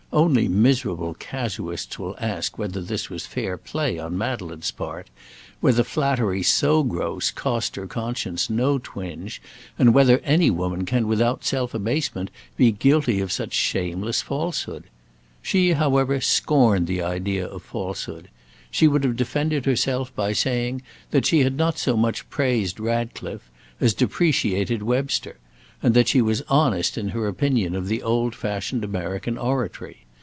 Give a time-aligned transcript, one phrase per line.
[0.13, 5.09] Only miserable casuists will ask whether this was fair play on Madeleine's part;
[5.61, 9.41] whether flattery so gross cost her conscience no twinge,
[9.79, 14.83] and whether any woman can without self abasement be guilty of such shameless falsehood.
[15.41, 18.27] She, however, scorned the idea of falsehood.
[18.69, 20.81] She would have defended herself by saying
[21.11, 23.49] that she had not so much praised Ratcliffe
[23.79, 25.37] as depreciated Webster,
[25.83, 29.97] and that she was honest in her opinion of the old fashioned American oratory.